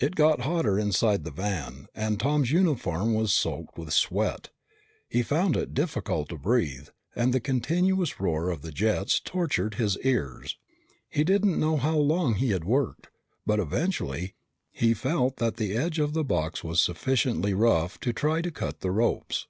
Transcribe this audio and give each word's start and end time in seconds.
It 0.00 0.16
got 0.16 0.40
hotter 0.40 0.76
inside 0.76 1.22
the 1.22 1.30
van 1.30 1.86
and 1.94 2.18
Tom's 2.18 2.50
uniform 2.50 3.14
was 3.14 3.32
soaked 3.32 3.78
with 3.78 3.92
sweat. 3.92 4.48
He 5.08 5.22
found 5.22 5.56
it 5.56 5.72
difficult 5.72 6.30
to 6.30 6.36
breathe 6.36 6.88
and 7.14 7.32
the 7.32 7.38
continuous 7.38 8.18
roar 8.18 8.50
of 8.50 8.62
the 8.62 8.72
jets 8.72 9.20
tortured 9.20 9.74
his 9.74 9.96
ears. 10.02 10.58
He 11.08 11.22
did 11.22 11.44
not 11.44 11.58
know 11.58 11.76
how 11.76 11.96
long 11.96 12.34
he 12.34 12.50
had 12.50 12.64
worked, 12.64 13.06
but 13.46 13.60
eventually, 13.60 14.34
he 14.72 14.94
felt 14.94 15.36
that 15.36 15.58
the 15.58 15.76
edge 15.76 16.00
of 16.00 16.12
the 16.12 16.24
box 16.24 16.64
was 16.64 16.80
sufficiently 16.80 17.54
rough 17.54 18.00
to 18.00 18.12
try 18.12 18.42
to 18.42 18.50
cut 18.50 18.80
the 18.80 18.90
ropes. 18.90 19.46